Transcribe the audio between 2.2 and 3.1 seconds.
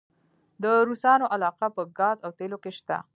او تیلو کې شته؟